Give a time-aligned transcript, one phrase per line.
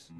[0.00, 0.12] です。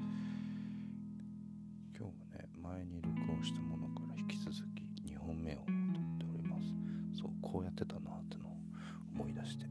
[1.97, 6.67] 今日もね前に録音したものから引き続き2本目を撮っております。
[7.19, 8.53] そうこうやってたなってのを
[9.15, 9.65] 思い出して。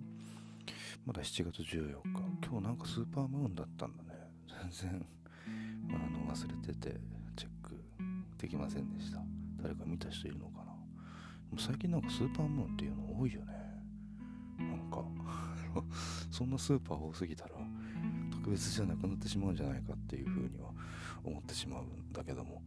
[1.07, 1.99] まだ7月14日。
[2.45, 4.11] 今日なんかスーパームーンだったんだね。
[4.73, 5.07] 全然、
[5.95, 7.01] あ、の忘れてて
[7.37, 7.81] チェック
[8.37, 9.23] できませんでした。
[9.63, 10.75] 誰か見た人いるのかな。
[11.57, 13.53] 最近なんかスーパームーンっていうの多いよね。
[14.59, 15.05] なんか。
[16.31, 17.55] そんなスーパー多すぎたら
[18.51, 20.71] 別じゃなくなってしまうんじゃないかっていうふうには
[21.25, 22.63] 思ってしまうんだけども。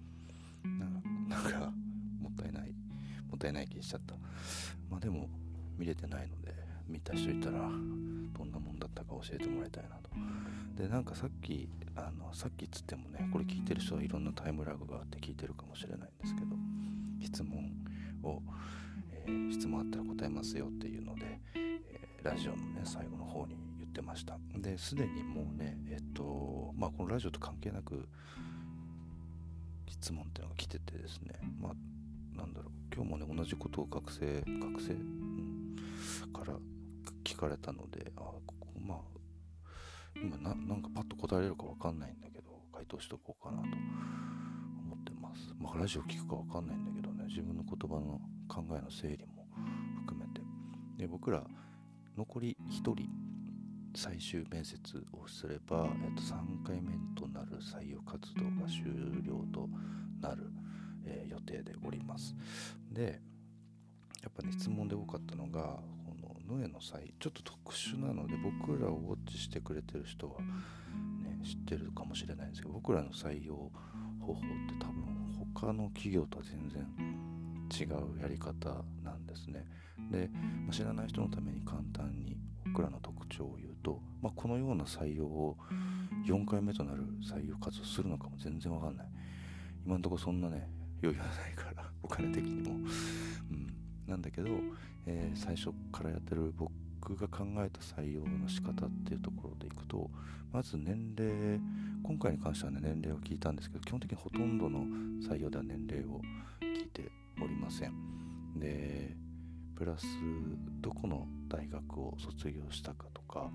[0.64, 1.72] なんか
[2.22, 2.70] もったいない。
[3.30, 4.16] もったいない気しちゃった。
[4.90, 5.30] まあでも
[5.78, 6.54] 見れてないので
[6.88, 10.10] 見た人いたらどんなもんだったか教えてもらいたいなと。
[10.76, 16.56] でなんかさっきあのさっきつってもねこれ聞いてる人はいろんなタイムラグがあって聞いてるかもしれないんですけど
[17.22, 17.72] 質問
[18.24, 18.42] を、
[19.12, 23.56] えー、質問あったら答えますよっていうので、えー、ラジオのね最後の方に
[23.94, 24.40] ってました。
[24.56, 28.10] ですでにもうねえっとまあこのラジオと関係なく
[29.88, 31.36] 質問っていうのが来ててですね。
[31.62, 31.74] まあ
[32.36, 32.72] なんだろう。
[32.94, 35.76] 今日もね同じことを学生学生、うん、
[36.34, 36.58] から
[37.24, 38.98] 聞かれたのであここまあ
[40.16, 45.54] 今ななんかパッと答えれるか分かんないんだけど回答しとこうかなと思ってます。
[45.60, 49.46] まあラジオ聞くか分かんないんだけどね自分の言葉の考えの整理も
[50.02, 50.42] 含めて。
[50.98, 51.44] で僕ら
[52.18, 53.23] 残り1人
[53.96, 54.78] 最終面接
[55.14, 58.84] をすれば、えっと、3回目となる採用活動が終
[59.24, 59.70] 了と
[60.22, 60.52] なる、
[61.06, 62.36] えー、予定でおります。
[62.92, 63.22] で
[64.22, 66.16] やっぱね質問で多かったのがこ
[66.48, 73.72] のノエの際ちょっと特殊なので僕らをウォッチしてくれてる人は、ね、知ってるかもしれないんですけど僕らの採用
[74.22, 75.14] 方法って多分
[75.56, 76.88] 他の企業とは全然
[77.74, 79.66] 違うやり方なんですね。
[80.12, 80.30] で、
[80.66, 82.38] まあ、知らない人のために簡単に
[82.74, 85.56] 僕らの特徴を言うと、まあ、このような採用を
[86.26, 89.08] 4回目となる採用活動するのかも全然わかんない。
[89.86, 90.68] 今んとこそんなね
[91.04, 92.76] 余裕はないからお金的にも、
[93.52, 93.74] うん、
[94.08, 94.50] なんだけど、
[95.06, 100.10] えー、最初からやってる僕が考えた採用の仕方っていうところでいくと
[100.52, 101.60] まず年齢
[102.02, 104.80] 今回に関してはね年齢を聞いたんですけど基本的にほとんどの
[105.22, 106.22] 採用では年齢を
[106.62, 107.94] 聞いておりません。
[108.58, 109.23] で
[109.84, 110.08] プラス
[110.80, 113.52] どこの大学を卒業したかとか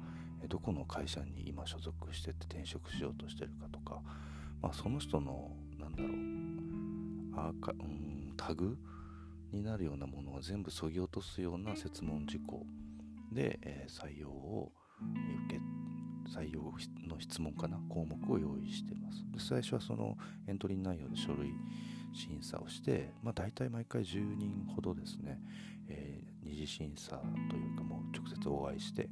[0.47, 4.03] どこの会社に今所属してて転職しようとしてるかとか、
[4.61, 8.77] まあ、その人のなんだろうあか、うん、タグ
[9.53, 12.67] になるようなものを全部そぎ落とすような設問事項
[13.33, 14.71] で、えー、採用を
[15.49, 15.63] 受け
[16.35, 16.61] 採用
[17.09, 19.25] の質問かな項目を用意してます。
[19.33, 20.17] で最初はその
[20.47, 21.53] エントリー内容で書類
[22.13, 25.41] 審査をして、まあ、大体毎回10人ほどですね、
[25.89, 29.09] えー、二次審査というかもう直接お会いして、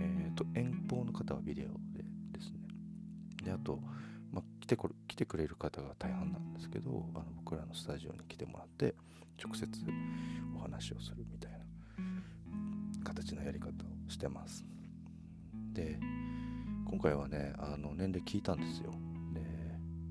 [0.00, 1.66] えーと、遠方の方はビデオ
[1.96, 2.58] でですね。
[3.44, 3.80] であと、
[4.32, 8.94] まあ、来てこ来てくれる方が大半なんですけどあの僕らのスタジオに来てもらって
[9.42, 9.68] 直接
[10.56, 11.58] お話をするみたいな
[13.04, 13.72] 形のやり方を
[14.08, 14.75] してます。
[15.76, 15.98] で
[16.86, 18.90] 今回はねあの年齢聞いたんですよ。
[19.34, 19.40] で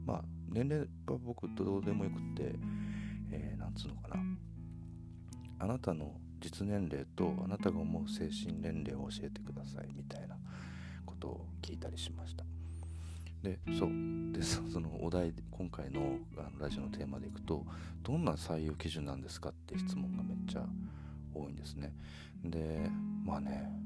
[0.05, 2.53] まあ年齢は僕どうでもよくって、
[3.31, 4.23] えー、なんつうのかな。
[5.57, 10.37] あなたの実年齢とあなたが思う精神年齢を教えてくださいみたいな
[11.05, 12.43] ことを聞いたりしました。
[13.41, 14.31] でそう。
[14.31, 17.65] で そのお題今回のあのラジオのテーマでいくと
[18.03, 20.67] どんな採用基準なんですかって質問がめっちゃ
[21.33, 21.91] 多いんですね。
[22.43, 22.87] で
[23.23, 23.85] まあね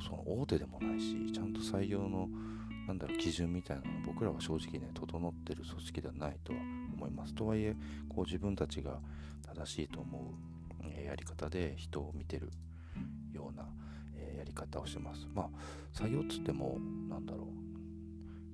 [0.00, 2.28] その大手でもないしちゃんと採用の
[2.86, 6.58] なんだろう基準みたいなの僕らは正直ね整ってる組織ではないとは
[6.94, 7.34] 思います。
[7.34, 7.74] とはいえ
[8.08, 8.98] こう自分たちが
[9.46, 12.50] 正しいと思う、え、やり方で人を見てる
[13.32, 13.64] ような、
[14.16, 15.26] え、やり方をしてます。
[15.34, 15.48] まあ
[15.92, 17.48] 採用っつってもなんだろ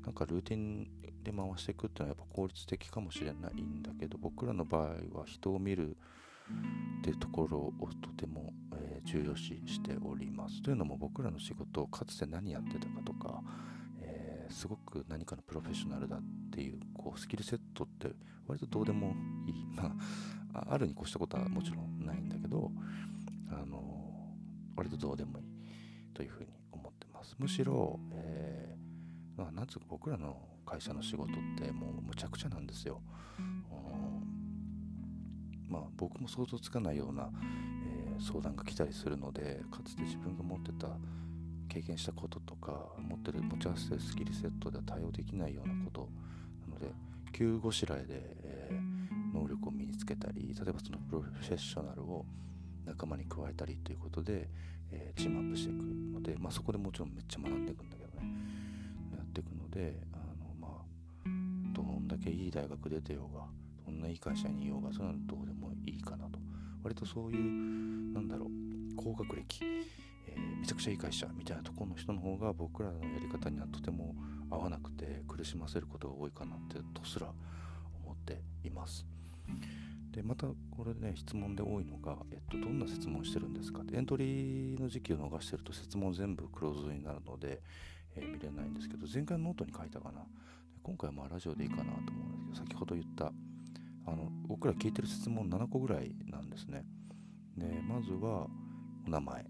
[0.03, 0.88] うなんかルーティン
[1.25, 4.88] で回していくっていうのはやっぱ効率的かもしれないんだけど僕らの場合
[5.19, 5.97] は人を見る
[7.00, 8.52] っていうところをとても、
[9.05, 10.62] 重要視しております。
[10.62, 13.43] というのも僕らの仕事をかつて何やってたかとか
[14.00, 16.20] えすごく何かのプロフェッショナルだっ
[16.52, 18.11] ていうこうスキルセットって
[18.47, 19.14] 割とどうでも
[19.47, 19.97] いい、 ま
[20.55, 22.70] あ、あるに越したことはもちろんないんだけど
[23.50, 24.35] あの
[24.76, 25.46] 割とどうでもいい
[26.14, 27.37] というふうに思ってます。
[27.38, 33.03] むしろ、えー、まあ、なんつうか僕らの会社の仕事ってもうむちゃくちゃなんですよ、
[35.69, 37.31] まあ僕も想像つかないような、
[38.20, 40.88] 相談が来たりするのでかつて自分が持ってた
[41.69, 46.08] 経験したこととか持ってる持ち合わせスキルセットでは対応できないようなこと
[46.69, 46.93] なので
[47.32, 52.26] 急ごしらえで、えー、能力を身につけたり例えばそのプロフェッショナルを
[52.84, 54.49] 仲間に加えたりということで、
[54.90, 58.34] えー、チームアップしていくので、まあ、そこでもちろんめっちゃ学んでいくんだけどね。
[59.17, 60.82] やっていくのであのま
[61.72, 63.44] どんだけいい大学出てようが
[63.87, 66.50] どんないい会社にいようがそういうのはどうでもいいかなと。
[66.82, 68.49] 割とそういうなんだろう
[68.97, 74.15] 高学歴、えー、めちゃくちゃいい会社みたいなところの人の方が僕らのやり方にはとても
[74.50, 77.29] 合わなくて苦しませることが多いかなってとすら
[78.05, 79.06] 思っています。
[80.11, 83.97] でまたこれね質問で多いのが、えっと、どんな質問してるんですかって。
[83.97, 87.62] エントリーの時期を逃してると質問全部クローズになるので、
[88.17, 90.23] えー、見れないんですけど前回のノートに書いたかな。
[90.82, 93.32] 今回はラジオでいいかなと思うんですけど先ほど言った
[94.10, 96.84] あの僕ら聞いてる質問7個ぐらいなんですね。
[97.56, 98.46] でまずは
[99.06, 99.44] お名前。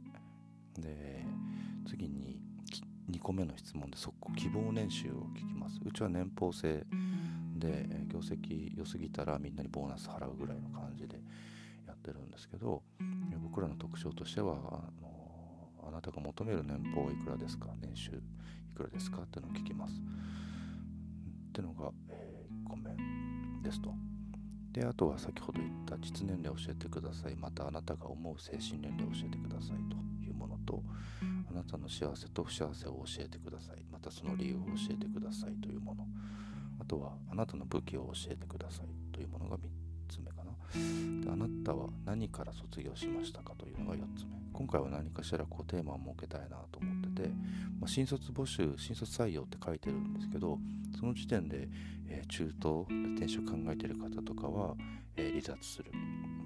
[0.79, 1.25] で
[1.89, 2.41] 次に
[3.11, 5.81] 2個目の質問で速攻希望年収を聞きます。
[5.85, 6.85] うちは年俸制。
[7.57, 11.17] で業績良すぎたらみんなにボーナス払うぐらいの感じで
[11.87, 12.83] やってるんですけど
[13.43, 14.57] 僕らの特徴としてはあ
[15.03, 17.67] のあなたが求める年俸いくらですか？
[17.83, 18.15] 年収い
[18.75, 19.19] くらですか？
[19.23, 19.95] っていうのを聞きます。
[19.95, 22.95] ってのが、えー、1個目
[23.63, 23.93] ですと。
[24.73, 27.35] であとは先ほど言った実年齢を教えてください。
[27.35, 29.77] またあなたが思う精神年齢を教えてください。
[29.91, 30.83] というものと
[31.51, 33.85] あなたの幸せと不幸せを教えてください。
[33.91, 35.55] またその理由を教えてください。
[35.61, 36.07] というもの。
[36.81, 38.87] あとはあなたの武器を教えてください。
[39.13, 39.61] というものが3
[40.09, 40.53] つ目かな。
[41.25, 43.55] であなたは何から卒業しましたか？
[43.59, 44.40] というのが4つ目。
[44.61, 47.29] 今回は何かしらこうテーマを設けたいなと思ってて、
[47.81, 50.59] まあ、新卒募集新卒採用って書いてるんですけど
[50.99, 51.67] その時点で、
[52.11, 54.75] えー、中東で転職考えてる方とかは、
[55.17, 55.91] えー、離脱する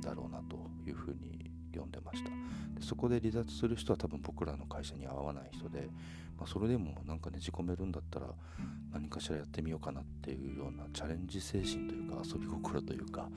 [0.00, 0.56] だろうなと
[0.88, 2.30] いうふうに読んでました。
[2.78, 5.88] でそこで離脱する人は多分僕らの会社に合わない人で、
[6.38, 8.28] まあ、それでもなんかねじ込めるんだったら
[8.92, 13.28] 何かしらやってみようかなっていうようなチャレンジ精神というか遊び心というか、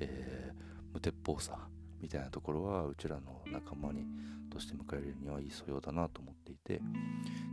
[0.00, 1.66] えー、無鉄砲さ
[2.00, 4.06] みたいなところはうちらの仲間に
[4.50, 6.80] として迎え入れるにはいい素養だなと思っていて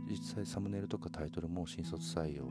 [0.08, 2.46] 実際サムネイルとかタイトルも新卒採用っ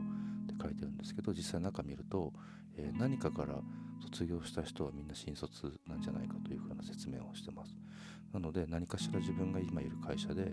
[0.46, 2.32] て書いてるんですけど実際中見ると、
[2.76, 3.56] えー、何かから
[4.02, 7.74] 卒業した人はみんな新卒なんじゃないかというふうな説明をしてます。
[8.32, 10.52] なので何かしら自分が今いる会社で、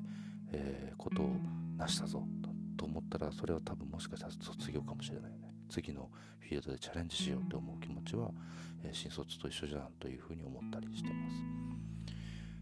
[0.51, 1.29] えー、ことを
[1.77, 2.23] 成したぞ
[2.77, 5.42] と思ったらそれは多分もしかしたら卒業かもしれない。
[5.73, 6.07] 次の
[6.39, 8.29] フィールドでチャレンジしようって思う気持ちは、
[8.83, 11.35] えー、新卒と一緒じゃんというふうに思ったりしてます。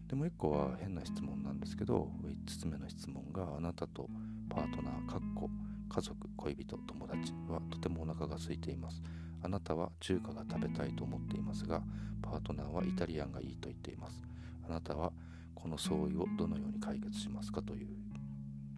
[0.08, 2.08] でもう一個は変な質問なんですけど
[2.46, 4.08] 5つ目の質問があなたと
[4.48, 5.50] パートナーかっこ
[5.90, 9.02] 家族恋人友達はとてもお腹が空いています。
[9.42, 11.82] あなたは中華が食べたいと思っていますが
[12.22, 14.22] パートナーはイタリアンがいいと言っています。
[14.66, 15.12] あなたは
[15.54, 17.88] この相違をどのように解決しますかという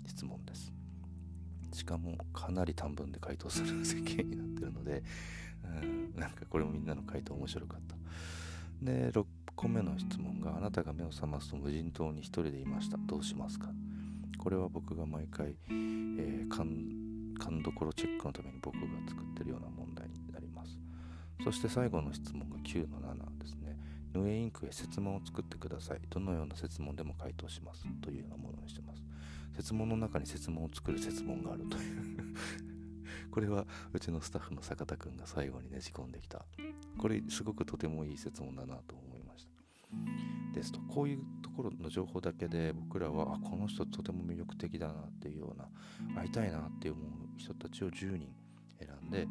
[0.08, 0.72] 質問です。
[1.75, 5.03] しかもかなり短文で回答する設計になってるので、
[5.82, 7.97] うん、なんかこれもみんなの回答面白かった。
[8.81, 9.25] で6
[9.56, 12.97] 個目の質問があなたが目を覚ますと無人島に一人でいました。
[12.97, 13.69] どうしますか？
[14.38, 20.79] これは僕が毎回、えー、勘どころチェックのために僕が作ってるような問題になります。
[21.43, 23.77] そして最後の質問が9の7ですね。
[24.12, 26.00] ヌエインクへ設問を作ってください。
[26.11, 27.85] どのような設問でも回答します。
[28.00, 29.03] というようなものにしてます。
[29.56, 32.05] 設問の中に設問を作る設問があるという
[33.35, 36.45] これはうちのスタッフの坂田くんが最後にねじ込んできた。
[36.97, 40.55] これすごくとてもいい設問だなと思いました。
[40.55, 40.79] ですと。
[40.83, 45.69] こういうところの情報だけで僕らはこの人とても魅力的だなっていうような
[46.15, 47.05] 会いたいなって思う
[47.37, 48.29] 人たちを10人
[48.79, 49.27] 選んで、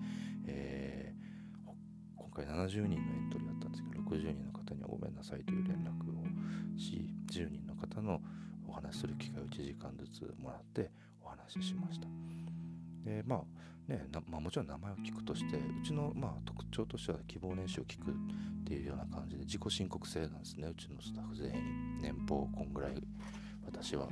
[0.47, 1.69] えー、
[2.17, 8.19] 今回70人のエントリーだったんですけど60人の方にはごめんなさいという連絡をし10人の方の
[8.73, 10.89] お話しする機会を1時間ずつもらって
[11.23, 12.07] お話ししました。
[13.05, 13.41] でまあ
[13.87, 18.13] ねまあ、もちろん名前を聞くとしてうちの、まあ、特徴としては希望年収を聞くっ
[18.65, 20.69] ていうような感じで自己申告制なんですね。
[20.69, 22.93] うちのスタッフ全員年俸こんぐらい
[23.65, 24.07] 私は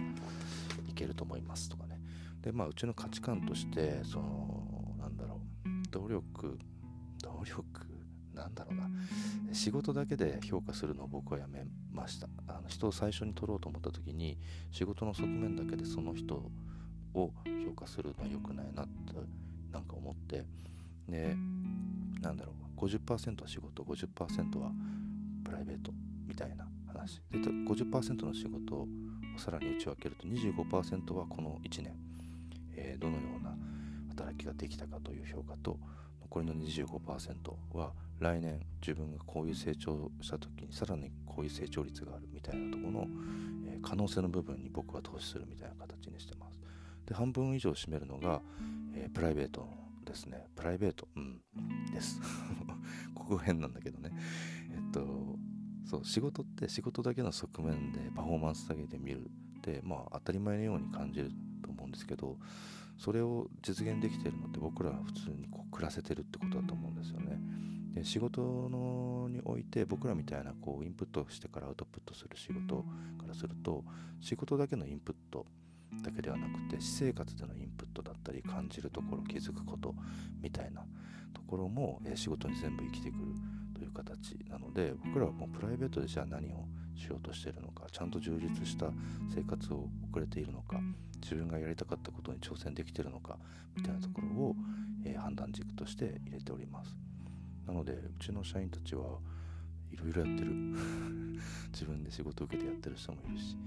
[0.89, 2.01] いけると思いますとかね。
[2.41, 6.59] でまあうちの価値観としてそのなんだろう努力
[7.23, 7.63] 努力
[8.33, 8.89] なんだろうな。
[9.53, 12.27] 仕事だけで評価するのを僕はやめました。
[12.47, 14.37] あの人を最初に取ろうと思った時に
[14.71, 16.35] 仕事の側面だけでその人
[17.13, 19.13] を評価するのは良くないなって
[19.71, 20.45] なんか思って
[21.09, 21.35] で
[22.21, 24.71] なんだろう50%は仕事50%は
[25.43, 25.91] プライベート
[26.25, 27.21] みたいな話。
[27.31, 28.87] で50%の仕事を
[29.37, 31.95] さらに内訳ると25%はこの1年、
[32.75, 33.55] えー、どのような
[34.09, 35.79] 働きができたかという評価と
[36.21, 43.07] 残りの25%は来年自分がこういう成長した時にさらにこういう成長率があるみたいなところの、
[43.67, 46.59] えー、可能性の部分に僕は投資するみたいな形にしてます。
[47.07, 48.41] で半分以上占めるのが、
[48.93, 49.67] えー、プライベート
[50.05, 50.45] ですね。
[50.55, 51.41] プライベートうん
[51.91, 52.19] です。
[53.15, 54.11] ここ変なんだけどね。
[54.71, 55.39] えっと
[55.85, 59.25] そう仕事って仕事だけの側面でパフォーマンスだけで見る
[59.57, 61.31] ってまあ当たり前のように感じる
[61.63, 62.37] と思うんですけど
[62.97, 67.39] それを実現できてるのって僕らは普通にこう暮らせてるってことだと思うんですよね。
[67.93, 72.83] で仕事のにおいて僕らみたいなこうインプットしてからアウトプットする仕事
[73.19, 73.83] からすると
[74.21, 75.45] 仕事だけのインプット
[76.03, 79.93] だけではなくて私生活でのインプットだったり感じるところ気づくこと
[80.41, 80.85] みたいな
[81.33, 83.21] ところも、え仕事に全部生きてくる
[83.73, 88.87] という形なので僕らはもうプライベートでじゃあ何をしようとしてるのかちゃんと充実した
[89.33, 90.79] 生活を送れているのか
[91.21, 93.37] 自分がやりたかったことに挑戦できてるのか
[93.75, 94.55] みたいなところを、
[95.05, 97.10] え判断軸として入れております。
[97.67, 99.19] なのでうちの社員たちは
[99.91, 100.51] いろいろやってる。
[101.71, 103.57] 自分で仕事を受けてやってる人もいるし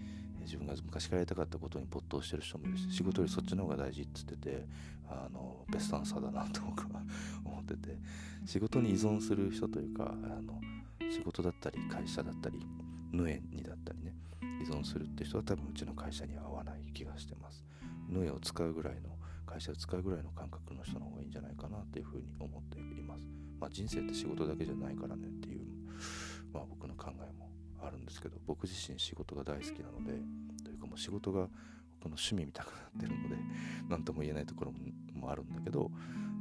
[0.43, 4.67] 自分が昔からやりたかったことに没頭してる人もいるし仕事よりそっちの方が大事っつってて
[5.09, 7.03] あのベストアンサーだなと僕は
[7.45, 7.99] 思ってて
[8.45, 10.61] 仕事に依存する人というかあの
[11.11, 12.61] 仕事だったり会社だったり
[13.13, 14.15] ヌエにだったりね
[14.61, 17.65] 依存するって人は多分うちの会社には合わない気がしてます。
[18.09, 23.44] ヌエを使うぐらいの会社を使うぐらいの感覚の人の方がいいんじゃないかなというふうに思っています。
[23.65, 25.65] まあ、人生って仕事だけじゃないからねっていう、
[26.53, 27.49] まあ、僕の考えも
[27.83, 30.13] あるんですけど僕自身仕事が大好きなので
[30.63, 31.49] というかもう仕事が
[31.99, 33.37] 僕の趣味みたくなってるので
[33.89, 34.75] 何とも言えないところ
[35.15, 35.91] もあるんだけど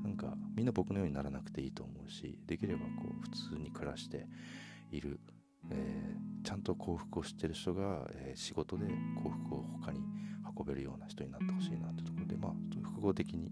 [0.03, 4.27] なんかみんな僕のようにならなくていいと思うしできればこう普通に暮らして
[4.91, 5.21] いる、
[5.69, 10.01] えー、ちゃんと幸福を知ってる人が、えー、仕事で幸福を他に
[10.59, 13.49] 運べるような人になってほしいなってところでまあ複合的に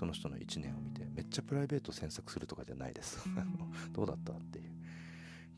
[0.00, 3.22] その人の1年を見てめっちゃプライベート詮索するとかじゃないです。
[3.92, 4.70] どうだったっていう。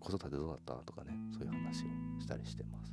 [0.01, 2.93] 子育てどうだったとかねそういう話をしたりしてます。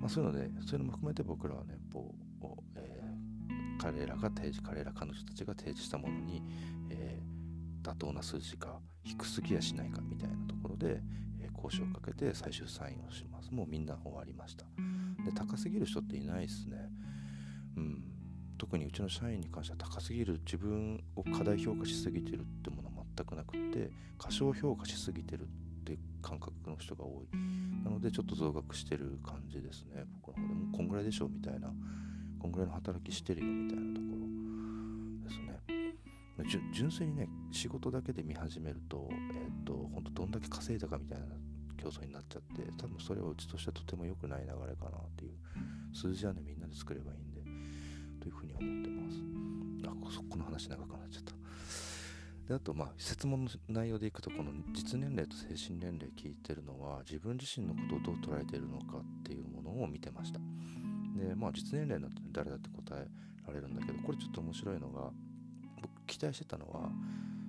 [0.00, 2.00] まあそういうのでそういうのも含めて僕らは年俸
[2.40, 6.42] を、えー、彼らが提示彼ら彼女たちが提示したものに、
[6.90, 11.00] えー、妥当な数字か低すぎやしないかみたいなところで、
[11.38, 13.54] えー、交渉をかけて最終サインをします。
[13.54, 14.66] もうみんな終わりました。
[15.24, 16.90] で高すぎる人っていないですね。
[17.76, 18.15] うん
[18.58, 25.44] 特にうちの社員に関しては高すぎる自分を過大評価しすぎてるってものは全くなくて過小評価しすぎてるっ
[25.84, 27.36] て感覚の人が多い。
[27.84, 30.04] なのでちょっと増額してる感じですね。
[30.22, 31.72] 僕の方でもこんぐらいでしょうみたいな
[32.40, 36.72] こんぐらいの働きしてるよみたいなところですね。
[36.72, 41.24] 純粋にね仕事だけで見始めるとえっ、ー、と本当どんだけ稼いだかみたいな
[41.76, 45.32] 競争になっちゃって多分それはうちとしてはとても良くない流れかなっていう。
[45.96, 47.35] 数字はねみんなで作ればいいんで。
[48.26, 49.36] というふうに思ってます。
[49.86, 51.32] あこの話長くなっちゃった
[52.48, 60.40] であとまあ質問の内容でいくとこの実年齢と精神年齢聞いてるのは自分自身のことをどう捉えているのかっていうものを見てました
[61.16, 63.06] でまあ実年齢なんて誰だって答え
[63.46, 65.10] られるんだけどこれちょっと面白いのが
[65.80, 66.90] 僕期待してたのは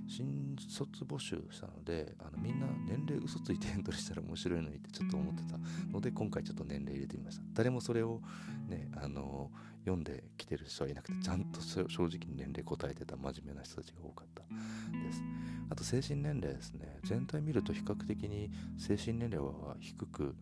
[0.07, 5.57] 新卒募集したのであのみんな年齢嘘ついてエントリーしたら面白いのにってちょっと思ってた
[5.91, 8.21] ので今回ちょっと年齢入れてみました誰もそれを
[8.67, 9.51] ねあの
[9.87, 15.23] 読んできてる人はいなくてちゃんと正直に年齢答えてた真面目な人たちが多かったです。
[15.69, 16.99] あと精神年齢ですね。
[17.03, 20.35] 全体見ると比較的に精神年齢は低く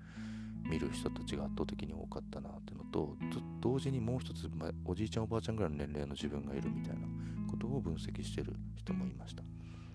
[0.67, 3.15] 見る人たちが圧倒的に多かったなっていうのと
[3.61, 7.07] 同時にもう一つ、まおじいちゃんおばあちゃんぐらいの年齢の自分がいるみたいな
[7.49, 9.43] ことを分析してる人もいました。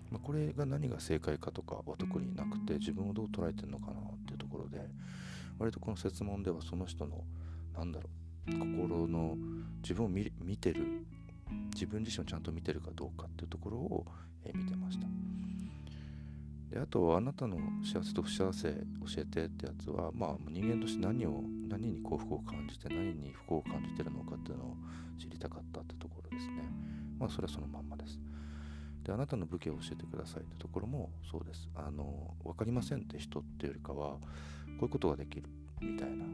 [0.09, 4.79] まあ、これが何が正解かとかは特になくて自分をどう捉えてるのかなっていうところで
[5.57, 7.23] 割とこの説問ではその人の
[7.73, 9.37] なんだろう心の
[9.81, 11.05] 自分を見てる
[11.73, 14.05] 自分自身をちゃんと見てるかどうかっていうところを、
[14.43, 15.07] え見てました。
[16.71, 24.75] であとあなたの幸せと不幸せ教えてってやつはまあ人間として何を何に幸福を感じて何に不幸を感じてるのかっていうのを
[25.19, 26.63] 知りたかったってところですね。
[27.19, 28.19] まあそれはそのまんまです。
[29.03, 31.69] であなたの武器を教えてくださいってところもそうです。
[31.75, 34.19] あの分かりませんって人っていうよりかはこ
[34.81, 35.49] ういうことができる
[35.81, 36.25] みたいな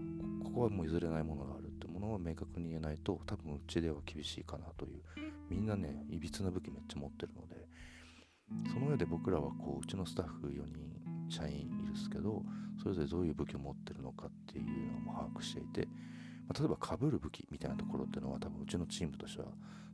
[0.44, 1.57] ここはもう譲れないものが
[2.00, 5.02] ものを明確に言えないと多分うちでは厳しいかなという
[5.50, 7.68] みんなねいびつな武器めっちゃ持ってるので
[8.72, 12.44] その上で僕らはこううちのスタッフ4人社員いるんですけど
[12.82, 15.88] それぞれどういう武器を持ってるのかっていうのも把握していて
[16.48, 19.50] まあ、例えば被る武器みたいなところっていうのは多分うちのチームとしては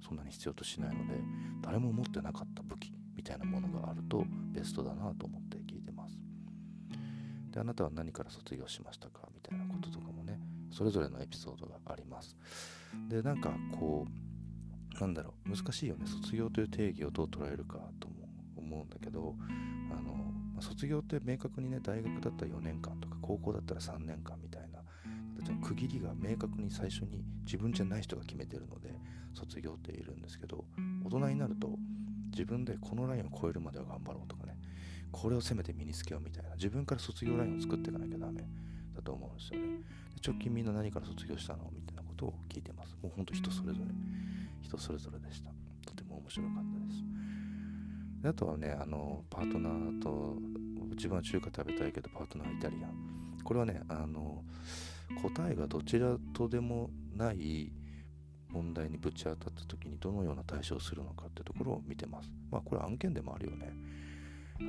[0.08, 1.16] そんなに必要としないので
[1.64, 6.16] 誰も持ってなかった武器みたいなものがあるとベストだなと思って聞いてます。
[7.52, 9.28] であなたは何から卒業しましたか？
[9.34, 10.23] みたいなこととかも
[10.74, 12.36] それぞれのエピソードがあります。
[13.08, 16.06] でなんかこうなんだろう難しいよね。
[16.06, 18.28] 卒業という定義をどう捉えるかとも
[18.58, 19.36] 思うんだけど
[19.92, 24.80] あの、卒業って明確にね大学だったら4年間とか高校だったら3年間みたいな
[25.62, 28.94] 区切りが明確に最初に自分じゃない人が決めてるので
[29.34, 30.64] 卒業っているんですけど
[31.04, 31.70] 大人になると
[32.32, 34.58] 自分でこのラインを超えるまでは頑張ろうとかね
[35.12, 38.44] これをせめて身につけようみたいな自分から卒業ラインを作っていかなきゃダメ。
[38.94, 39.68] だと思うんですよね
[40.26, 41.70] 直近みんな何から卒業したの？
[41.74, 42.96] みたいなことを聞いてます。
[43.02, 43.86] もうほんと人それぞれ。
[44.62, 45.50] 人それぞれでした。
[45.86, 47.04] とても面白かったです。
[48.22, 50.38] であとはねあのパートナーと
[50.94, 52.94] 一番中華食べたいけどパートナーイタリアン。
[53.44, 54.46] これはねあの
[55.22, 57.74] 答えがどちらとでもない
[58.50, 62.32] 問題にぶち当たった時にどのような対処をするのかってところを見てます。
[62.50, 63.74] まあこれ案件でもあるよね。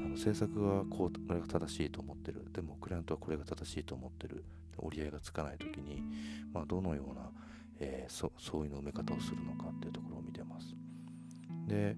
[0.04, 2.46] あの制作がこうこれが正しいと思ってる。
[2.52, 4.44] でもクライアントはこれが正しいと思ってる。
[4.78, 6.02] 折り合いがつかない時に、
[6.52, 7.30] まあ、どのような、
[7.78, 10.74] えー、そういうの埋め方をするのかっていうところを見てます。
[11.66, 11.96] で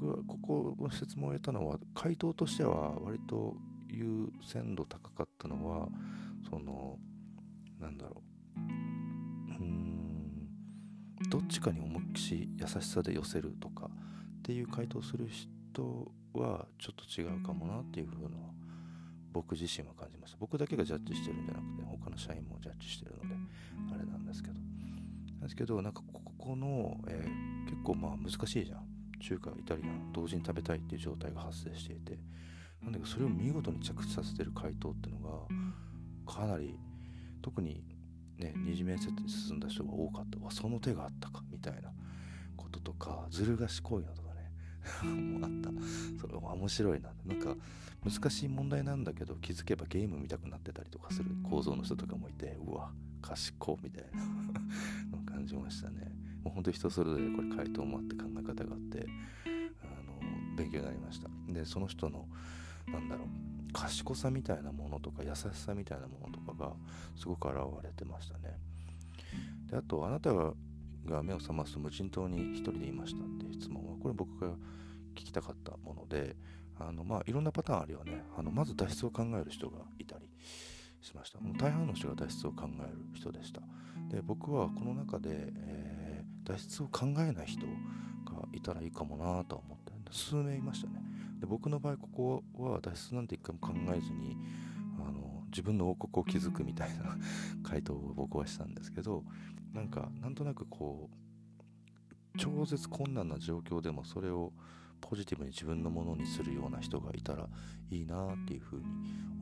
[0.00, 3.56] 僕はここの説問を得たのは回答としては割と
[3.88, 5.88] 優先度高かったのは
[6.48, 6.98] その
[7.80, 8.22] なんだろ
[8.56, 8.60] う。
[8.60, 8.62] う
[9.62, 10.48] ん
[11.30, 18.50] どっちかに思いっきし優しさで寄せるとかっていう回答する人はちょっと違うかもなっていうふうのは
[19.32, 23.34] 僕自身は感じました僕だけがジャッジしてるんじゃなくて他の社員もジャッジしてるので
[23.94, 24.54] あれなんですけど。
[25.44, 28.84] ですけどなんかここの、えー、結構まあ難しいじゃん。
[29.20, 32.18] 中華イタリアン同時に食べたいっていう状態が発生していて。
[32.82, 35.46] なんだけどそれを見事に着地させてる回答っていうの
[36.26, 36.78] がかなり
[37.40, 37.82] 特に
[38.36, 40.38] ね二次面接に進んだ人が多かった。
[40.44, 41.92] わその手があったかみたいな
[42.56, 44.23] こととかずる賢いのとかね
[45.04, 45.70] もうあった。
[46.20, 47.10] それは面白いな。
[47.26, 47.56] なんか
[48.04, 51.30] 難しい問題なんだけど気づけばゲーム見たくなってたりとかする。
[51.42, 54.24] 構造の人とかもいてうわ賢みたいな。
[55.16, 56.12] の感じましたね。
[56.42, 59.06] もうほんと人それぞれこれ回答もあって考え方があって
[59.82, 61.28] あの勉強になりました。
[61.48, 62.28] でその人の
[62.86, 66.76] なんだろう賢さみたいなものとか優しさみたいなものとかが
[67.16, 68.58] すごく現れてましたね。
[69.66, 70.54] であとあなたが
[71.04, 74.52] が目を覚ますと無人島に一人でいましたって質問はこれ僕が
[75.14, 76.36] 聞きたかったもので
[76.78, 78.24] あのまあいろんなパターンあるよね。
[78.36, 80.26] あのまず脱出を考える人がいたり
[81.00, 81.38] しました。
[81.58, 83.60] 大半の人が脱出を考える人でした。
[84.10, 87.72] で僕はこの中で、えー、脱出を考えない人が
[88.52, 91.02] いたらいいかもなと思って数名いましたね。
[91.40, 94.36] で僕の場合ここは脱出なんて一回も考えずに
[94.98, 97.16] あの自分の王国を築くみたいな
[97.62, 99.22] 回答を僕はしたんですけど
[99.72, 104.52] なんかなんとなくこう超絶困難な状況でもそれを
[105.00, 107.46] ポジティブに自分のものにするような人がいたら
[107.90, 108.84] いいなっていうふうに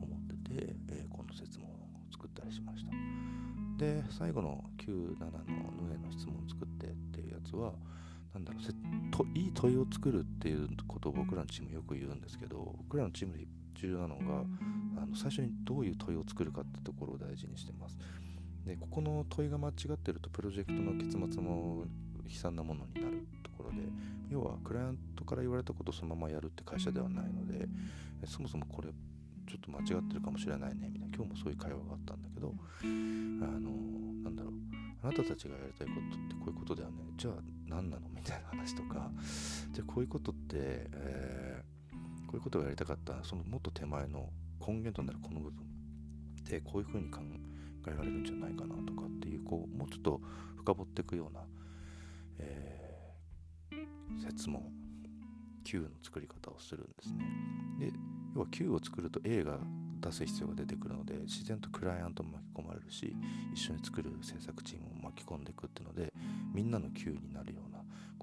[0.01, 1.73] 思ってて、えー、この説問を
[2.11, 2.91] 作ったりしました。
[3.77, 5.29] で最後の97の
[5.81, 7.73] ヌエの質問を作ってっていうやつは
[8.33, 8.63] なんだろう
[9.11, 13.45] といい問いを作るっていうことを僕らのチームよく言うんですけど僕らのチームで
[13.83, 14.45] 重要なのが
[15.01, 17.97] あの最初にどういう問いを作るかってところを大事にしてます。
[18.65, 21.83] でここの問いが間違ってるとプロジェクトの結末も
[22.25, 23.77] 悲惨なものになるところで
[24.29, 27.67] 要はクライアントから言われたことをそのままやるって会社ではないので
[28.25, 28.87] そもそもこれ
[29.49, 33.69] ちょっと間違ってるかもしれないねみたいな今日もそういう会話があったんだけどあの
[34.23, 34.53] なんだろう
[35.03, 37.03] あなたたちがやりたいことってこういうことだよね。
[37.17, 37.33] じゃあ
[37.67, 38.07] 何なの？
[38.15, 39.11] みたいな話とか。
[39.73, 41.72] じゃあこういうことって、えー、
[42.33, 44.27] こういうことがやりたかったそのもっと手前の
[44.59, 45.63] 根源となるこの部分
[46.41, 47.19] ってこういうふうに考
[47.87, 50.19] えられるんじゃないかなとかっていうこうもうちょっと
[50.57, 51.41] 深掘っていくような、
[52.39, 54.63] えー、説問
[55.63, 57.23] Q の作り方をするんですね。
[57.79, 57.93] で
[58.33, 59.59] 要は Q を作ると A が
[60.01, 63.15] 出す必要が出てくるので自然とクライアントも巻き込まれるし
[63.53, 66.11] 一緒に作る制作チームも巻き込んでいくっていうので
[66.51, 67.72] みんなの Q になるような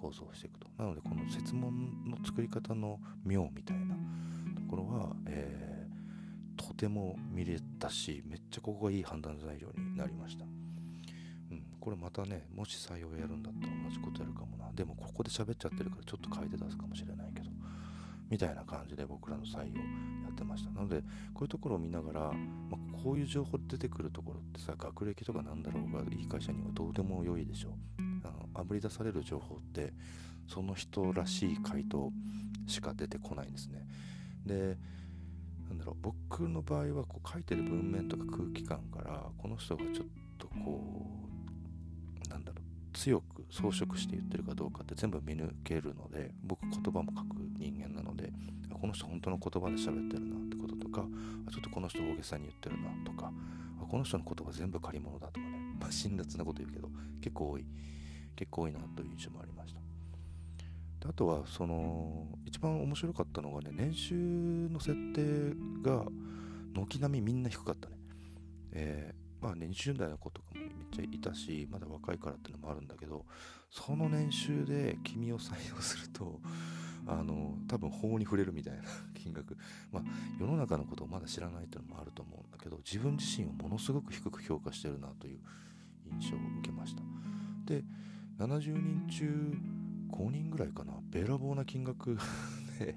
[0.00, 0.66] 構造をしていくと。
[0.78, 3.94] なのでこの設問の作り方の妙みたいな
[4.54, 14.70] ところは、えー、とても見れたしめっちゃここがいい判断材料になりました、うん、これまたねもし採用やるんだったら同じことやるかもな。
[14.74, 17.50] でもここで喋っちゃってるからちょっと変えて出すかもしれないけど。
[18.30, 19.80] みたいな感じで僕らの採用
[20.22, 20.70] やってました。
[20.70, 21.00] なので
[21.34, 27.99] こういうところを見ながら、まあ、こういう情報出てくるところってさ学歴とかなんだろうがいい会社にはどうでも良いでしょう。
[28.60, 29.92] あぶり出される情報って
[30.46, 32.12] その人らしい回答
[32.66, 33.86] しか出てこないんですね。
[34.44, 34.76] で
[35.68, 40.06] なんだろう僕の場合はこう書いてる文面とか空気感からこの人がちょっ
[40.38, 41.28] とこ
[42.26, 48.32] うなんだろう強く装飾して言ってるかどうかって全部見抜けるので僕言葉も書く人間なので
[48.80, 51.06] この人本当の言葉で喋ってるなってこととか
[51.52, 53.32] ちょっとこの人大げさに言ってるなとか
[53.88, 56.88] この人の言葉全部借り物だとかね、まあ、辛辣なこと言うけど
[57.20, 57.64] 結構多い。
[58.40, 59.80] 結構多いなという印象もありました。
[61.00, 66.06] であとはその一番面白かったのがね年収の設定が
[66.74, 67.96] 軒並みみんな低かったね。
[68.72, 73.26] えー、まあ20代の子とかもめっちゃいたしまだ若いからっていうのもあるんだけど
[73.70, 76.40] その年収で君を採用すると
[77.06, 79.58] あの多分法に触れるみたいな 金額。
[79.92, 80.02] まあ
[80.40, 85.40] 世の中のことをまだ知らないっていうのもあると思うんだけど自分自身をものすごく低く評価してるなという
[86.10, 87.02] 印象を受けました。
[87.66, 87.84] で
[88.40, 89.52] 70人中
[90.10, 90.94] 5人ぐらいかな。
[91.10, 92.16] べらぼうな金額。
[92.80, 92.96] で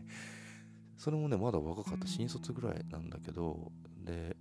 [0.97, 2.07] それもねまだ若かった。
[2.07, 3.71] 新卒ぐらいなんだけど
[4.05, 4.37] で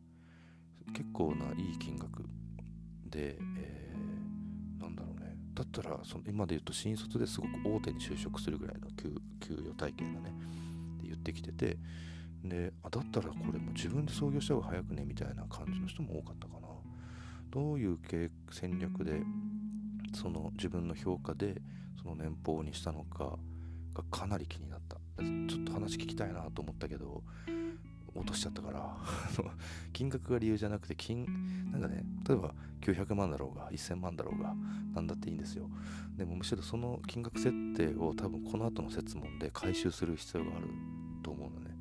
[0.92, 2.22] 結構ないい金額。
[3.04, 5.36] で、えー、なんだろうね。
[5.54, 11.78] だったらその今で言うと新卒ですごく大手に就職するぐらいの給与体系だねって言ってきてて。
[12.44, 16.68] であだったらこれも自分で創業した方が早くねみたいな感じの人も多かったかな。
[17.50, 17.98] どういう
[18.50, 19.22] 戦略で
[20.14, 21.60] その自分の評価で
[22.00, 23.38] その年俸にしたのか
[23.94, 24.96] がかなり気になった。
[25.48, 27.22] ちょっと話聞きたいなと思ったけど
[28.14, 28.96] 落としちゃったから。
[29.92, 31.24] 金額が理由じゃなくて金
[31.70, 32.04] なんかね。
[32.28, 34.54] 例えば900万だろうが1000万だろうが
[34.94, 35.68] 何だっていいんですよ。
[36.16, 40.68] でもむしろその金額設定を多分この後の設問で回収する必要がある
[41.22, 41.76] と思うのね。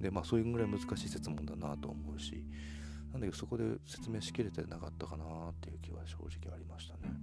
[0.00, 2.44] でまあそういうぐらい難しい設問だなと思うし。
[3.12, 7.14] なんだけどそこで説明しきれてなかったかなっていう気は正直ありましたね。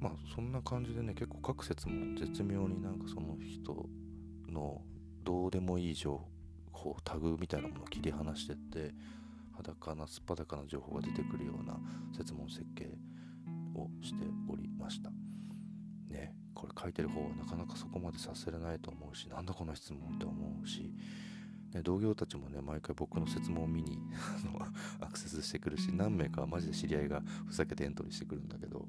[0.00, 3.88] まあそんな感じでね結構各説も絶妙になんかその人
[4.52, 4.82] の
[5.22, 6.20] どうでもいい情
[6.72, 8.94] 報タグみたいなものを切り離してって
[9.56, 11.78] 裸なすっぱだかな情報が出てくるような
[12.16, 12.90] 設問設計
[13.74, 15.10] をしておりました。
[16.08, 20.32] ねこれ書いてる方はなかなかそこまでさせれないと思うしなんだこの質問って思
[20.64, 20.90] うし、
[21.74, 23.98] ね、同業たちもね毎回僕の設問を見に
[25.00, 28.86] アクセスしてくるし何名かはマジで知り合いがふざけてエントリーしてくるんだけど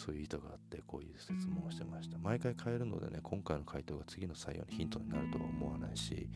[0.00, 2.16] そういう意図があってこういう質問をしてました。
[2.18, 6.26] 毎回変えるのでね今回の回答が次の採用にヒントになるとは思わないし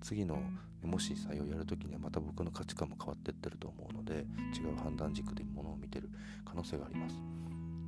[0.00, 0.40] 次の
[0.82, 6.08] もし採用やるときにはまた僕の価値観も変わってってると思うので違う判断軸でものを見てる
[6.44, 7.16] 可能性があります。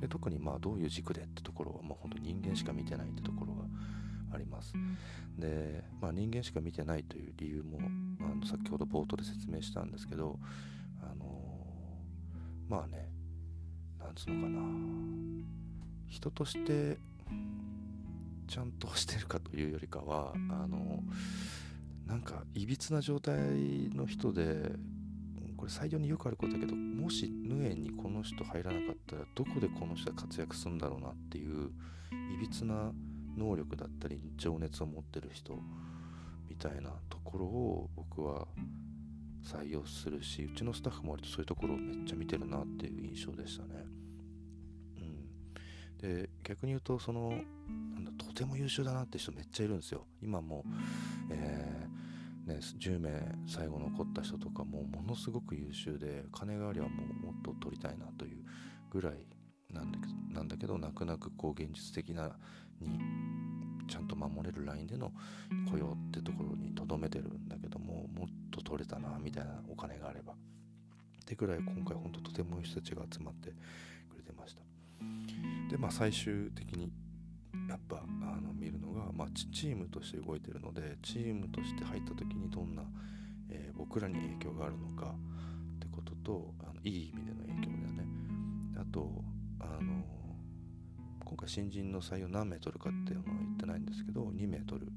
[0.01, 3.63] で特にまあどういう軸でってところはもう本当人間しか見てないってところが
[4.33, 4.73] あります。
[5.37, 7.79] で、まあ、人間しか見てないという理由も
[8.19, 10.37] あの先ほど冒頭で説明したんですけど
[11.01, 13.09] あのー、まあね
[14.03, 14.61] なんつうのかな。
[16.07, 16.97] 人として
[18.47, 21.03] ちゃんとしてるかというよりかはあの
[22.05, 23.35] なんかいびつな状態
[23.95, 24.71] の人で
[25.57, 31.71] これ採用によくあることだけどもしヌエにこの人入らなかったらどこでこの人が活躍するんだろうなっていう
[32.35, 32.91] いびつな
[33.37, 35.57] 能力だったり情熱を持ってる人
[36.49, 38.45] みたいなところを僕は
[39.43, 43.85] 採用するしうちのスタッフも割とそういうところをめっちゃ見てるなっていう印象でしたね。
[44.97, 50.05] うん、で逆に言うとそのなんだとても優秀だなって人めっちゃいるんですよ。
[50.21, 50.63] 今も、
[51.29, 51.93] えー
[52.47, 58.43] ね、10名最後残った人とかもものすごく優秀で金がありゃもうもっと取りたいなという
[58.89, 59.13] ぐらい
[59.69, 62.37] なんだけどなんだけど泣く泣くこう現実的な
[62.81, 62.99] に
[63.93, 65.11] ちゃんと守れるラインでの
[65.69, 70.33] 雇用ってところにとどめてるんだけどももっと取れたなみたいなお金があれば。
[70.33, 70.35] っ
[71.25, 73.51] てぐらい今回本当とてもいい人たちが集まって
[74.09, 74.61] くれてました。
[75.69, 76.91] でまあ最終的に
[77.69, 82.81] やっぱあの見るのが、まあ、チームとして動いてるのでチームとして入った時にどんな、
[83.51, 85.13] えー、僕らに影響があるのか
[85.75, 88.07] ってこととあのいい意味での影響だよね。
[88.75, 89.23] あと
[89.59, 90.03] あの
[91.33, 94.91] 今回新人の採用何名取るかっていうのは言ってないんですけど2名取る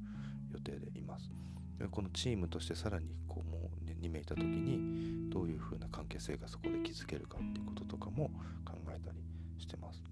[0.52, 1.30] 予定でいます。
[1.78, 8.28] でこのチームとしてさらにこうもう、ね、2名いた時にどういう風な関係性がそこで築けるかっていうこととかも
[8.66, 9.18] 考えたり
[9.58, 10.02] してます。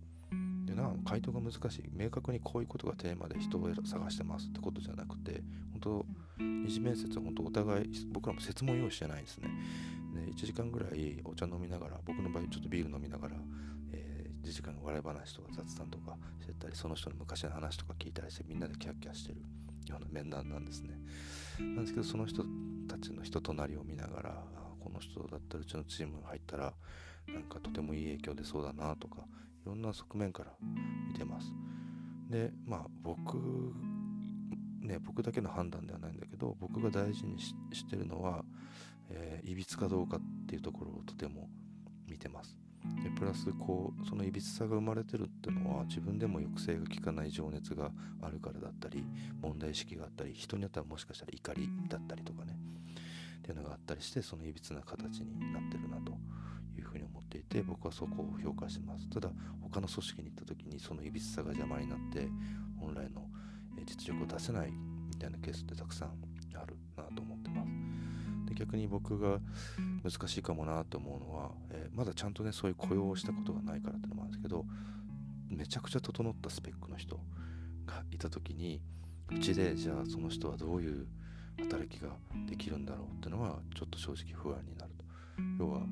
[0.65, 1.91] でな回答が難しい。
[1.93, 6.07] 明確にこういうことがテーマで人を探してますってことじゃなくて本当
[6.43, 9.51] 二次面接は本当お互い僕らも説問用意してないですね。
[10.15, 13.37] で1時間ぐらいお茶飲みながら僕の場合ちょっとビール飲みながら
[14.45, 19.41] 1時間笑い話とか雑談とかしてたりその人の昔の話とか聞いたりしてみんなでキャッキャしてる
[19.89, 20.99] ような面談なんですね。
[21.59, 22.45] なんですけどその人
[22.87, 24.43] たちの人となりを見ながら
[24.81, 26.75] この人だったらうちのチームに入ったら
[27.27, 29.23] なんかとてもいい影響出そうだなとか
[29.63, 30.53] いろんな側面から
[31.09, 31.53] 見てます。
[32.29, 33.39] でまあ僕
[34.81, 37.55] ね僕だけの判断ではないんだけど僕が大事にし
[37.89, 38.45] てるのは、
[39.09, 41.49] えー、いびつかどうかっていうところをとても
[42.07, 42.64] 見てます。
[43.03, 47.91] でプラスこうそのいびつさが生まれてるっていうのは自分でも抑制が効かない情熱が
[48.23, 49.05] あるからだったり
[49.41, 52.57] 問題意識があったり人によってはもしかしたら怒りだったりとかね。
[53.39, 56.13] っていうのがあったりしてそのいびつな形になってるなと
[56.79, 59.09] いうふうに思っていて僕はそこを評価してます。
[59.11, 59.29] ただ
[59.61, 62.27] 他の組織に行った時にそのいびつさが邪魔になって
[62.81, 63.29] 本来の
[63.85, 66.09] 実力を出せないみたいなケースってたくさん
[66.55, 67.54] あるなと思ってます。
[68.55, 69.41] 逆に僕が
[70.03, 74.65] 難しいかもなと思うのは、えー、まだちゃんとねそういう雇用をしたことがないからってのもあるんですけど
[75.51, 77.17] めちゃくちゃ整ったスペックの人
[77.87, 78.81] がいた時に
[79.31, 81.07] うちでじゃあその人はどういう
[81.59, 82.09] 働きが
[82.49, 85.05] できるんだろうってのはちょっと正直不安になると。
[85.59, 85.83] 要は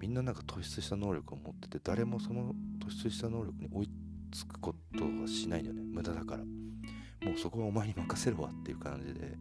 [0.00, 3.90] みんななんか突出した能力を持ってて誰もその突出した能力に追い
[4.32, 5.82] つくことはしないんだよね。
[5.84, 6.44] 無駄だから。
[6.44, 9.36] もうそこはお前に任せるわっていう感じで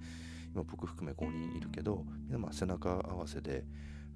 [0.53, 3.63] 今僕含め5人いるけどみんなまあ背中合わせで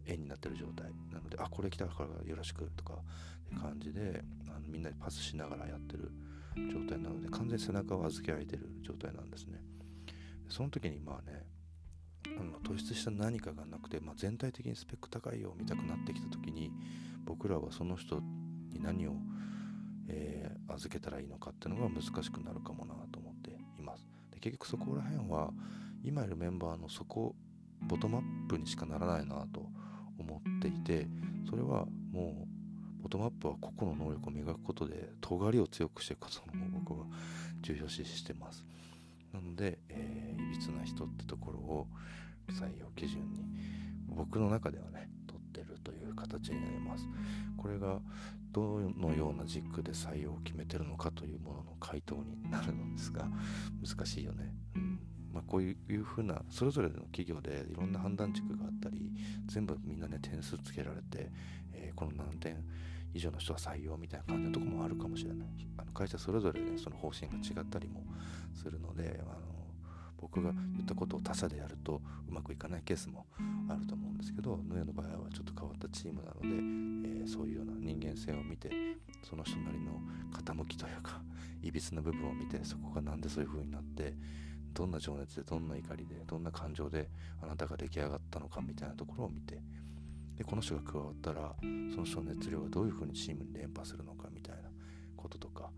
[0.06, 0.91] 円になってる状態。
[1.12, 2.98] なのであこれ来たからよろしくとかっ
[3.50, 6.12] て感じであのみんなでパスしながらやってる
[6.56, 7.00] 状態。
[7.00, 9.62] なので完全に背中を預け合えてる状態なんですね。
[10.50, 11.45] その時にまあね
[12.63, 16.71] 突出した何かがなくて、まあ、全体的にスペック高いよ見たくなってきた時に
[17.24, 18.19] 僕らはその人
[18.71, 19.13] に何を、
[20.08, 24.08] えー、預けたらいいのかっていうのが難しくなるかもなと思っています。
[24.32, 25.52] で結局そこら辺は
[26.06, 27.36] 今いるメンバーの底
[27.82, 29.68] ボトムアップにしかならないなと
[30.18, 31.08] 思っていて
[31.50, 32.46] それはも
[33.00, 37.06] うボトムアップは個々の能力を磨くことで尖りを強くしていくことの僕は
[37.62, 38.65] 重要視してます。
[39.32, 41.88] なので、えー、いびつな人ってところを
[42.50, 43.44] 採用基準に
[44.08, 47.08] 僕の中ではね取ってるという形になります。
[47.58, 48.00] これが
[48.52, 53.28] どのような軸で採用を決めてるのかというものの回答になるのですが
[53.86, 54.85] 難しいよね、うん。
[55.36, 59.12] まあ、こういうふうなそれぞれの企業でいろんな判断軸があったり
[59.48, 61.30] 全部みんなね点数つけられて、
[61.74, 62.63] えー、この何点
[63.13, 65.48] 以上の人は採用みたいな感じのとこもあるかもしれない。
[65.78, 68.02] あの会社それぞれねその方針が違ったりも
[68.54, 69.56] するのであの
[70.17, 73.26] 僕が言ったことを他社でやるとうまくいかないケースも
[73.67, 78.71] あると思うんですけどヌエの場合はちょっと変わったチームなので、えー、そういうような人間性を見て
[79.21, 80.00] その人なりの
[80.32, 81.21] 傾きというか
[81.62, 84.13] いびつな部分を見てそこが何でそういう風になって
[84.76, 87.10] どんな情熱でどんな怒りでどんな感情で
[87.42, 89.60] あなたが出来上がったのかみたいなところを見て
[90.38, 94.70] でこの人が加わったらその人の熱量がどういうふうにチームに連覇するのかみたいな
[95.16, 95.72] こととか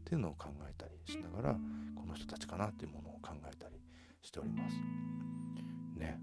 [0.00, 1.56] っていうのを考えたりしながら
[1.96, 3.76] この人たちかなっていうものを考えたり
[4.20, 4.76] しております。
[5.96, 6.20] ね。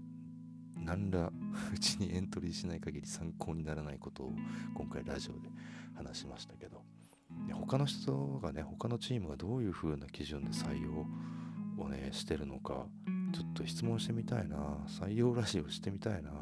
[0.76, 1.30] 何ら
[1.74, 4.32] うちにエントリーしない限り参考にならないことを
[4.74, 5.50] 今回ラジオで
[5.94, 6.82] 話しましたけど。
[7.52, 11.06] 他の人がね他のチームがどういう風な基準で採用
[11.82, 12.86] をねしてるのか
[13.32, 14.56] ちょっと質問してみたいな
[14.88, 16.36] 採用ラジオしてみたいな、うん、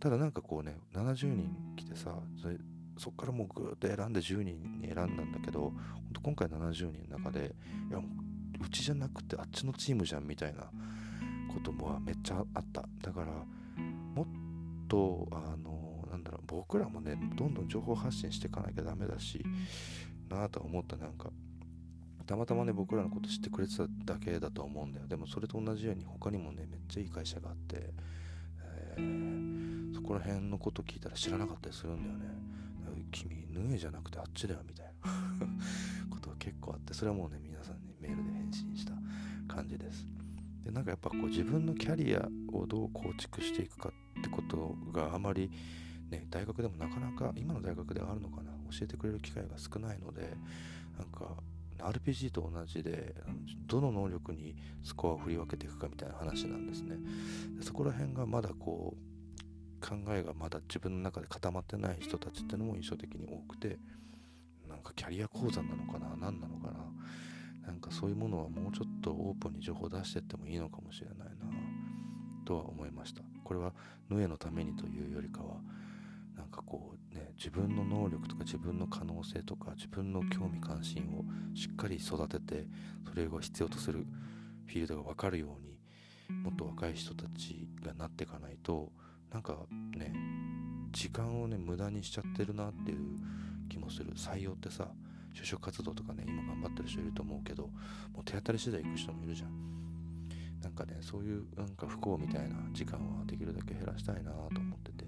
[0.00, 2.14] ただなんかこうね70人来てさ
[2.96, 5.72] そっからもうぐーっと選んで10人に選んだんだけど
[6.22, 7.54] 今回70人の中で
[7.90, 8.00] いや
[8.60, 10.62] うちじゃなくてあっちのチームじゃんみたいな
[11.52, 12.84] こともめっちゃあった。
[13.02, 13.26] だから
[14.14, 14.26] もっ
[14.88, 19.44] とあのなんだろう僕らもねどんどん情報発信していかなきゃダメだし
[20.28, 20.96] なあと思った。
[20.96, 21.30] なんか
[22.28, 25.06] たまたまね僕らのこと知ってくれてただけだと思うんだよ。
[25.06, 27.90] でもそれと同じように他にもねめっちゃいい会社があって、
[28.96, 32.24] えー、そこら辺のこと聞いたら知らなかったりするんだよね。
[33.12, 35.10] 君ヌエじゃなくてあっちだよみたいな。
[36.14, 38.92] ことが結構あってそれはもうね皆さんにメールで返信した
[39.46, 40.06] 感じです。
[40.64, 43.88] でなんかやっぱこう自分のキャリアをどう構築していくか
[44.18, 45.50] ってことがあまり
[46.10, 50.36] ね大学でもなかなか今の大学ではあるのかな教えてくれる機会が少ないので
[50.98, 51.36] なんか
[51.78, 53.14] RPG と同じで
[53.66, 56.96] どの能力にスコアを振り分けていくかみたいな話なんですね。
[57.56, 63.78] でそこら辺がまだこう考えがまだ自分の中で固まってない人たちってのも印象的に多くて
[64.68, 66.78] なんかキャリア講座なのかな何なのかな。
[67.66, 71.24] なんかそういうものはもうちょっとオープンに情報出していってもいいのかもしれないな
[72.46, 73.20] とは思いました。
[73.44, 73.74] これは
[74.08, 75.60] ヌエのためにというよりかは
[76.38, 82.66] なんかこうね自分の能力とか自分の可能性とか自分の興味関心をしっかり育てて
[83.08, 84.06] それを必要とする
[84.66, 88.92] フィールドが分かるようにもっと若い人たちがなっていかないと
[89.32, 89.56] なんか
[89.96, 90.12] ね
[90.92, 92.98] 時間をね無駄にしちゃってるなっていう
[93.68, 94.12] 気もする。
[94.14, 94.88] 採用ってさ
[95.34, 97.64] 就職活動とかね今頑張ってる人いると思うけど
[98.12, 99.50] もう手当たり次第行く人もいるじゃん。
[100.62, 105.07] なんかねそういうなんか不幸みたいな時間はできるだけ減らしたいなと思ってて。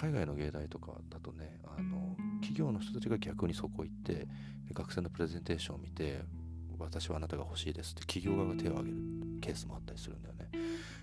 [0.00, 4.26] 海外の芸大とかだとねあの企業の人たちが逆にそこ行って
[4.72, 6.22] 学生のプレゼンテーションを見て
[6.78, 8.96] 私はあなたが欲しいですって企業側が手を挙げる
[9.42, 10.48] ケースもあったりするんだよね。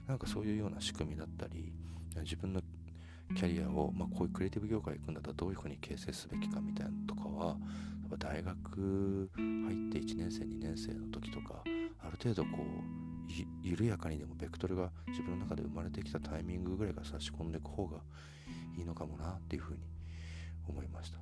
[0.08, 1.74] なんかそういうような仕組みだったり
[2.22, 2.62] 自分の
[3.36, 7.58] キャリアを、まあ、こういうクリエイティブ業界行くんだったらどういうふうに形成すべきかみたいなとかは
[8.18, 11.62] 大学入って1年生2年生の時とか
[12.00, 17.98] ある程度こう緩やかにでもベクトルが自分の中で生まれてきたタイミングぐらいから差し込んでいく方が
[18.78, 19.80] いいのかもなっていうふうに
[20.68, 21.20] 思いました。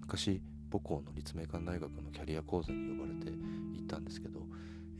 [0.00, 4.40] 昔母校の立命館大学のキャリア講座に呼ばれて行ったんですけど、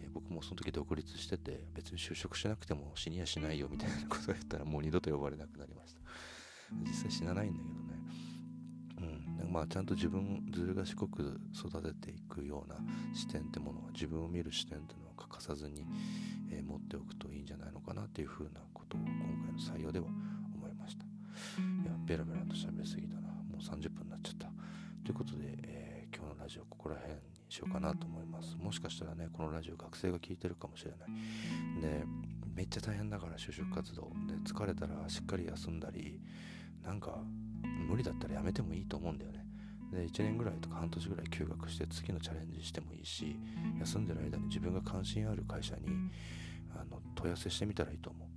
[0.03, 6.01] えー、僕もその時独立してて別に就職しなくても死にはしないよみたいなことを言ったらもう二度と呼ばれなくなりました。
[6.87, 9.43] 実際死なないんだけどね。
[9.43, 9.53] うん。
[9.53, 12.77] まあちゃんと自分ずる賢く育てていくような
[13.15, 15.85] 視点ってものは自分を見る視点っていうのは欠かさずに、
[16.51, 19.09] えー、持っておくといいんじゃないのかなっていうふうなことを今
[19.45, 20.07] 回の採用では
[21.59, 23.29] いやベラベラと喋りすぎたな。
[23.29, 24.51] もう30分になっちゃった。
[25.05, 28.57] ということで、えー、今日のラジオここら辺にしようかなと思います。
[28.57, 31.81] もしかしたらねこのラジオ学生が聞いてるかもしれない。
[31.81, 32.05] で
[32.55, 36.21] めっちゃ大変だから就職活動で疲れたらしっかり休んだり
[36.83, 37.23] なんか
[37.89, 39.45] 無理だったらやめてもいいと思うんだよね。
[39.93, 43.37] で1年ぐらいとか半年ぐらい休学して次のチャレンジしてもいいし
[43.81, 45.87] 休んでる間に自分が関心ある会社に
[46.75, 48.28] あの問い合わせしてみたらいいと思う。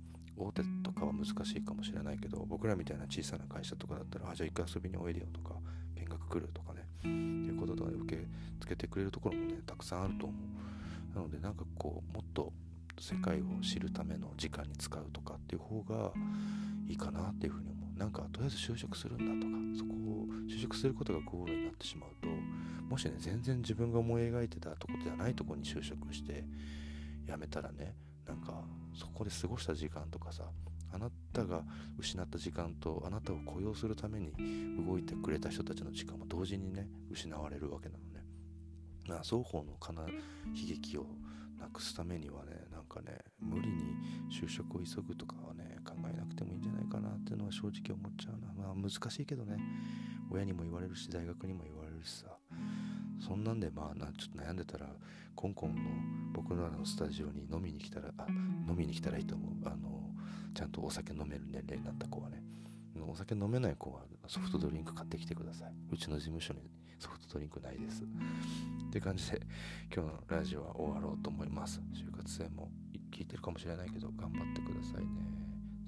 [0.42, 5.54] 大手とかは難しいかもしれないけど僕らみたいな小さな会社とかだったらあじゃあ一回遊びにおいでよとか
[5.96, 8.22] 見学来るとかねっていうことで受け
[8.60, 11.16] 付けてくれるところもねたくさんあると思う。
[11.16, 12.52] なのでなんかこうもっと
[12.98, 16.12] 世界を知るための時間に使うとかっていう方が
[16.88, 17.98] いいかなっていうふうに思う。
[17.98, 22.28] なんかとりあえず就職するんだとかそこを就職することがゴールになってしまうと
[22.88, 26.44] もしね全然自分が思い描いてたところではないところに就職して
[27.26, 27.94] 辞めたらね
[28.26, 30.44] なんかそこで過ごした時間とかさ
[30.92, 31.62] あなたが
[31.98, 34.32] 失った時間とあなたを雇用するために
[34.86, 38.24] 動いてくれた人たちの時間も同時にね失われるわけなのね。
[39.08, 40.08] まあ、双方のかな悲
[40.68, 41.06] 劇を
[41.58, 43.96] なくすためにはねなんかね無理に
[44.30, 48.52] 就職を急ぐとかはね考えなくてもいいんじゃないかなっていうのは正直思っちゃうな。
[48.52, 49.56] まあ難しいけどね。
[50.30, 52.26] 親にも言われるし大学にも言われるしさ。
[53.20, 54.86] そんなんでまあなちょっと悩んでたら
[55.34, 55.80] コンコンの
[56.32, 59.50] 僕らのスタジオに飲みに来たらあ飲みに来たらいいと思う。
[59.64, 60.10] あの
[60.54, 62.42] ちゃんとお酒飲める年齢になった子はね。
[63.08, 65.72] お酒飲めない子はソフトドリンク買ってきてください。
[65.90, 66.60] うちの事務所に
[66.98, 68.02] ソフトドリンクないです。
[68.02, 68.06] っ
[68.90, 69.40] て感じで
[69.94, 71.80] 今日のラジオは終わろうと思います。
[71.94, 72.70] 就活生も
[73.10, 75.22] 聞いてるかもしれないけど頑張ってくださいね。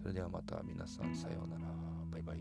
[0.01, 1.63] それではまた皆さんさようなら。
[2.11, 2.39] バイバイ。